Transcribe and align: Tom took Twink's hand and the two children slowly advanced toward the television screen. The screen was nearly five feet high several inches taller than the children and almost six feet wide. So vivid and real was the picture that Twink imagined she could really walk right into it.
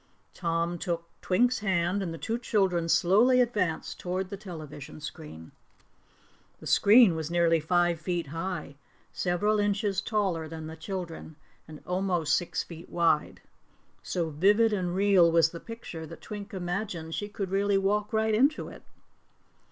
Tom 0.33 0.79
took 0.79 1.03
Twink's 1.21 1.59
hand 1.59 2.01
and 2.01 2.11
the 2.11 2.17
two 2.17 2.39
children 2.39 2.89
slowly 2.89 3.39
advanced 3.39 3.99
toward 3.99 4.29
the 4.29 4.35
television 4.35 4.99
screen. 4.99 5.51
The 6.59 6.65
screen 6.65 7.15
was 7.15 7.29
nearly 7.29 7.59
five 7.59 7.99
feet 8.01 8.25
high 8.33 8.77
several 9.13 9.59
inches 9.59 10.01
taller 10.01 10.47
than 10.47 10.65
the 10.65 10.75
children 10.75 11.35
and 11.67 11.83
almost 11.85 12.35
six 12.35 12.63
feet 12.63 12.89
wide. 12.89 13.41
So 14.01 14.31
vivid 14.31 14.73
and 14.73 14.95
real 14.95 15.31
was 15.31 15.51
the 15.51 15.59
picture 15.59 16.07
that 16.07 16.19
Twink 16.21 16.51
imagined 16.51 17.13
she 17.13 17.29
could 17.29 17.51
really 17.51 17.77
walk 17.77 18.11
right 18.11 18.33
into 18.33 18.69
it. 18.69 18.81